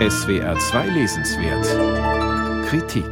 [0.00, 2.66] SWR 2 Lesenswert.
[2.66, 3.06] Kritik.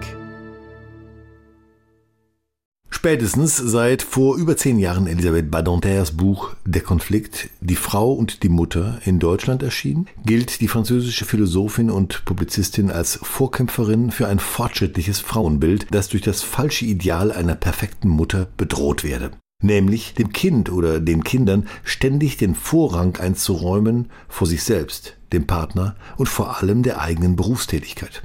[2.91, 8.49] Spätestens seit vor über zehn Jahren Elisabeth Badinter's Buch Der Konflikt, die Frau und die
[8.49, 15.21] Mutter in Deutschland erschien, gilt die französische Philosophin und Publizistin als Vorkämpferin für ein fortschrittliches
[15.21, 19.31] Frauenbild, das durch das falsche Ideal einer perfekten Mutter bedroht werde.
[19.63, 25.97] Nämlich dem Kind oder den Kindern ständig den Vorrang einzuräumen vor sich selbst, dem Partner
[26.17, 28.23] und vor allem der eigenen Berufstätigkeit.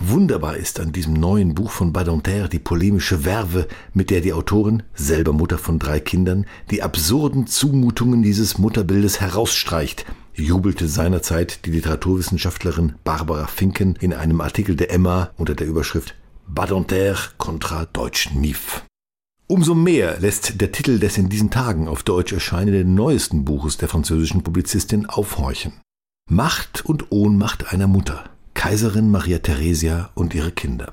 [0.00, 4.84] Wunderbar ist an diesem neuen Buch von Badinter die polemische Werve, mit der die Autorin,
[4.94, 12.94] selber Mutter von drei Kindern, die absurden Zumutungen dieses Mutterbildes herausstreicht, jubelte seinerzeit die Literaturwissenschaftlerin
[13.02, 16.14] Barbara Finken in einem Artikel der Emma unter der Überschrift
[16.46, 18.84] Badinter kontra Deutsch Mief.
[19.48, 23.88] Umso mehr lässt der Titel des in diesen Tagen auf Deutsch erscheinenden neuesten Buches der
[23.88, 25.72] französischen Publizistin aufhorchen.
[26.30, 28.24] Macht und Ohnmacht einer Mutter.
[28.52, 30.92] Kaiserin Maria Theresia und ihre Kinder.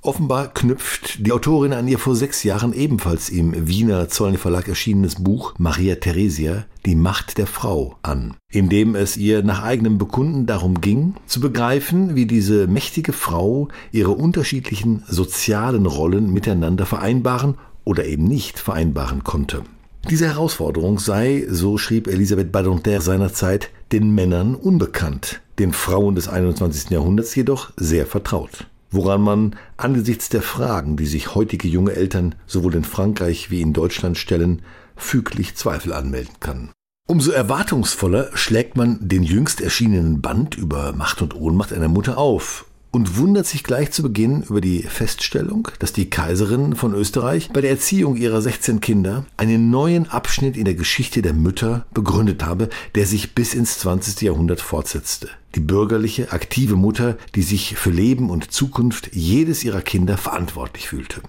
[0.00, 5.16] Offenbar knüpft die Autorin an ihr vor sechs Jahren ebenfalls im Wiener Zollner Verlag erschienenes
[5.16, 10.46] Buch Maria Theresia, die Macht der Frau an, in dem es ihr nach eigenem Bekunden
[10.46, 18.06] darum ging, zu begreifen, wie diese mächtige Frau ihre unterschiedlichen sozialen Rollen miteinander vereinbaren oder
[18.06, 19.64] eben nicht vereinbaren konnte.
[20.10, 26.90] Diese Herausforderung sei, so schrieb Elisabeth Badinter seinerzeit, den Männern unbekannt, den Frauen des 21.
[26.90, 28.66] Jahrhunderts jedoch sehr vertraut.
[28.90, 33.72] Woran man angesichts der Fragen, die sich heutige junge Eltern sowohl in Frankreich wie in
[33.72, 34.62] Deutschland stellen,
[34.96, 36.70] füglich Zweifel anmelden kann.
[37.08, 42.66] Umso erwartungsvoller schlägt man den jüngst erschienenen Band über Macht und Ohnmacht einer Mutter auf
[42.92, 47.62] und wundert sich gleich zu Beginn über die Feststellung, dass die Kaiserin von Österreich bei
[47.62, 52.68] der Erziehung ihrer 16 Kinder einen neuen Abschnitt in der Geschichte der Mütter begründet habe,
[52.94, 54.20] der sich bis ins 20.
[54.20, 55.30] Jahrhundert fortsetzte.
[55.54, 61.22] Die bürgerliche, aktive Mutter, die sich für Leben und Zukunft jedes ihrer Kinder verantwortlich fühlte.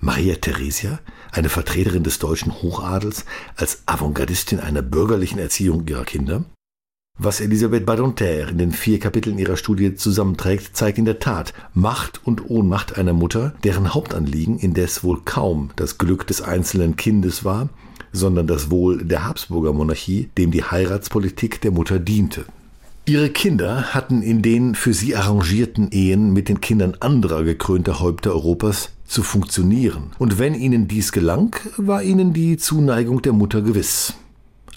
[0.00, 1.00] Maria Theresia,
[1.32, 3.24] eine Vertreterin des deutschen Hochadels,
[3.56, 6.44] als Avantgardistin einer bürgerlichen Erziehung ihrer Kinder,
[7.24, 12.20] was Elisabeth Badinter in den vier Kapiteln ihrer Studie zusammenträgt, zeigt in der Tat Macht
[12.24, 17.68] und Ohnmacht einer Mutter, deren Hauptanliegen indes wohl kaum das Glück des einzelnen Kindes war,
[18.12, 22.44] sondern das Wohl der Habsburger Monarchie, dem die Heiratspolitik der Mutter diente.
[23.06, 28.32] Ihre Kinder hatten in den für sie arrangierten Ehen mit den Kindern anderer gekrönter Häupter
[28.32, 34.14] Europas zu funktionieren, und wenn ihnen dies gelang, war ihnen die Zuneigung der Mutter gewiss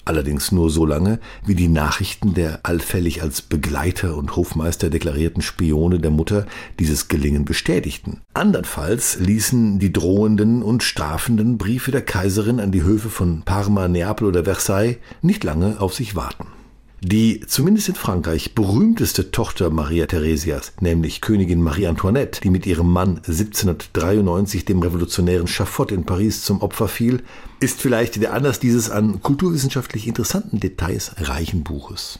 [0.08, 6.00] allerdings nur so lange, wie die Nachrichten der allfällig als Begleiter und Hofmeister deklarierten Spione
[6.00, 6.46] der Mutter
[6.78, 8.20] dieses Gelingen bestätigten.
[8.34, 14.26] Andernfalls ließen die drohenden und strafenden Briefe der Kaiserin an die Höfe von Parma, Neapel
[14.26, 16.57] oder Versailles nicht lange auf sich warten.
[17.00, 22.90] Die zumindest in Frankreich berühmteste Tochter Maria Theresias, nämlich Königin Marie Antoinette, die mit ihrem
[22.92, 27.22] Mann 1793 dem revolutionären Schafott in Paris zum Opfer fiel,
[27.60, 32.18] ist vielleicht der Anlass dieses an kulturwissenschaftlich interessanten Details reichen Buches.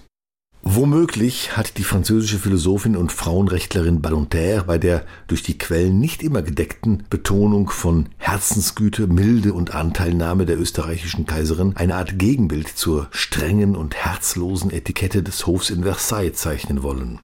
[0.71, 6.43] Womöglich hat die französische Philosophin und Frauenrechtlerin Ballonterre bei der durch die Quellen nicht immer
[6.43, 13.77] gedeckten Betonung von Herzensgüte, Milde und Anteilnahme der österreichischen Kaiserin eine Art Gegenbild zur strengen
[13.77, 17.19] und herzlosen Etikette des Hofs in Versailles zeichnen wollen.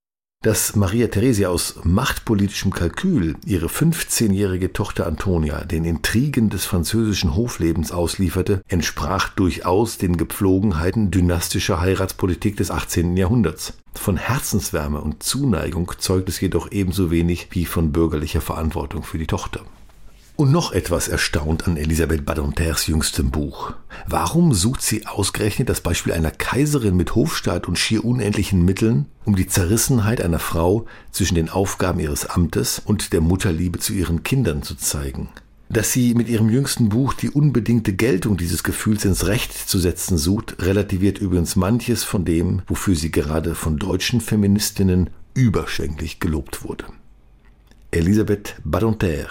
[0.44, 7.92] Dass Maria Theresia aus machtpolitischem Kalkül ihre 15-jährige Tochter Antonia den Intrigen des französischen Hoflebens
[7.92, 13.16] auslieferte, entsprach durchaus den Gepflogenheiten dynastischer Heiratspolitik des 18.
[13.16, 13.72] Jahrhunderts.
[13.94, 19.26] Von Herzenswärme und Zuneigung zeugt es jedoch ebenso wenig wie von bürgerlicher Verantwortung für die
[19.26, 19.62] Tochter.
[20.36, 23.72] Und noch etwas erstaunt an Elisabeth Badinters jüngstem Buch.
[24.08, 29.36] Warum sucht sie ausgerechnet das Beispiel einer Kaiserin mit Hofstaat und schier unendlichen Mitteln, um
[29.36, 34.64] die Zerrissenheit einer Frau zwischen den Aufgaben ihres Amtes und der Mutterliebe zu ihren Kindern
[34.64, 35.28] zu zeigen?
[35.68, 40.18] Dass sie mit ihrem jüngsten Buch die unbedingte Geltung dieses Gefühls ins Recht zu setzen
[40.18, 46.86] sucht, relativiert übrigens manches von dem, wofür sie gerade von deutschen Feministinnen überschwänglich gelobt wurde.
[47.94, 49.28] Elisabeth Badinter,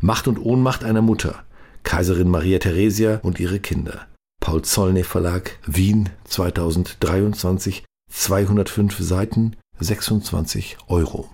[0.00, 1.44] Macht und Ohnmacht einer Mutter,
[1.82, 4.06] Kaiserin Maria Theresia und ihre Kinder.
[4.40, 11.24] Paul Zollner Verlag, Wien 2023, 205 Seiten, 26 Euro.